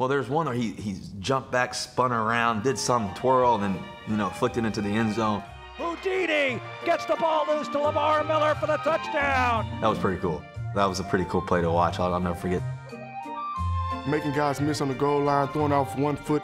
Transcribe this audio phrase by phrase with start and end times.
[0.00, 3.84] Well, there's one where he, he jumped back, spun around, did some twirl, and then,
[4.08, 5.42] you know, flicked it into the end zone.
[5.76, 9.68] Houdini gets the ball loose to Lamar Miller for the touchdown.
[9.82, 10.42] That was pretty cool.
[10.74, 11.98] That was a pretty cool play to watch.
[11.98, 12.62] I'll, I'll never forget.
[14.08, 16.42] Making guys miss on the goal line, throwing off one foot.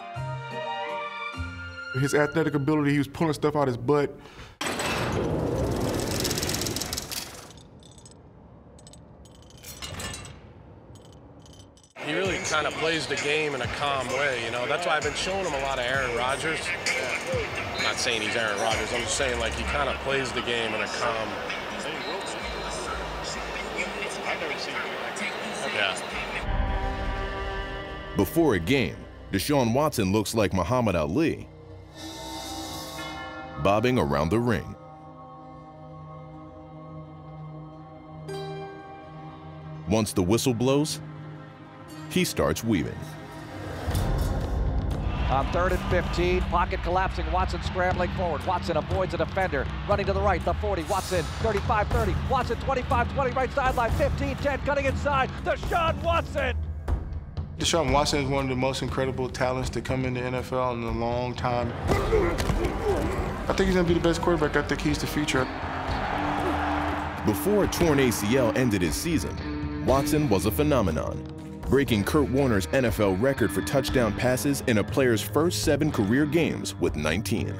[1.94, 4.14] His athletic ability, he was pulling stuff out of his butt.
[12.04, 14.66] He really kind of plays the game in a calm way, you know.
[14.66, 16.60] That's why I've been showing him a lot of Aaron Rodgers.
[17.76, 18.92] I'm not saying he's Aaron Rodgers.
[18.92, 21.28] I'm just saying like he kind of plays the game in a calm.
[25.74, 26.00] Yeah.
[28.16, 28.96] Before a game,
[29.32, 31.48] Deshaun Watson looks like Muhammad Ali,
[33.62, 34.74] bobbing around the ring.
[39.88, 41.00] Once the whistle blows,
[42.16, 42.96] he starts weaving.
[45.28, 48.44] On third and 15, pocket collapsing, Watson scrambling forward.
[48.46, 53.52] Watson avoids a defender, running to the right, the 40, Watson 35-30, Watson 25-20, right
[53.52, 56.56] sideline, 15-10, cutting inside, Deshaun Watson!
[57.58, 60.84] Deshaun Watson is one of the most incredible talents to come in the NFL in
[60.84, 61.70] a long time.
[61.86, 64.56] I think he's gonna be the best quarterback.
[64.56, 65.44] I think he's the future.
[67.26, 71.35] Before a torn ACL ended his season, Watson was a phenomenon,
[71.66, 76.76] breaking Kurt Warner's NFL record for touchdown passes in a player's first seven career games
[76.76, 77.52] with 19.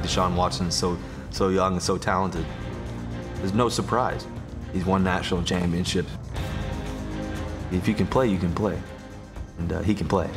[0.00, 0.96] Deshaun Watson's so,
[1.30, 2.46] so young and so talented.
[3.36, 4.26] There's no surprise.
[4.72, 6.10] He's won national championships.
[7.72, 8.78] If you can play, you can play.
[9.58, 10.30] And uh, he can play.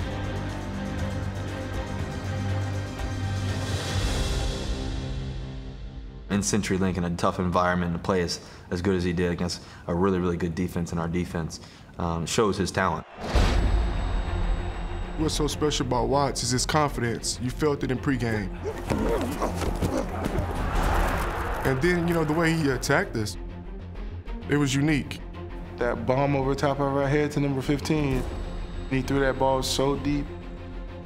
[6.37, 9.59] In CenturyLink in a tough environment to play as, as good as he did against
[9.87, 11.59] a really, really good defense in our defense
[11.97, 13.07] um, shows his talent.
[15.17, 17.39] What's so special about Watts is his confidence.
[17.41, 18.55] You felt it in pregame.
[21.65, 23.35] And then, you know, the way he attacked us,
[24.47, 25.19] it was unique.
[25.77, 28.21] That bomb over top of our head to number 15,
[28.91, 30.27] he threw that ball so deep.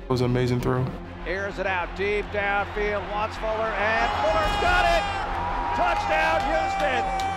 [0.04, 0.86] It was an amazing throw.
[1.28, 5.04] Airs it out deep downfield, wants Fuller, and Fuller's got it!
[5.78, 7.32] Touchdown, Houston!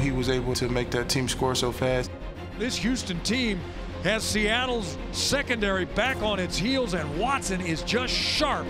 [0.00, 2.12] He was able to make that team score so fast.
[2.60, 3.58] This Houston team
[4.04, 8.68] has Seattle's secondary back on its heels, and Watson is just sharp.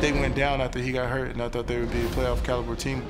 [0.00, 2.44] They went down after he got hurt, and I thought they would be a playoff
[2.44, 3.02] caliber team.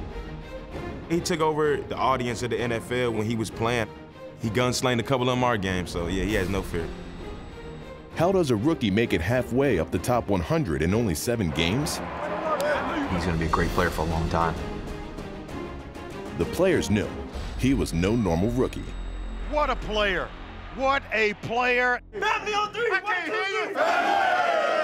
[1.08, 3.88] He took over the audience of the NFL when he was playing.
[4.40, 6.86] He gunslanged a couple of them our games, so yeah, he has no fear.
[8.16, 11.98] How does a rookie make it halfway up the top 100 in only seven games?
[13.10, 14.54] He's going to be a great player for a long time.
[16.38, 17.08] The players knew
[17.58, 18.84] he was no normal rookie.
[19.50, 20.28] What a player.
[20.76, 22.00] What a player.
[22.12, 22.90] Family on three.
[22.90, 24.83] One, two, three.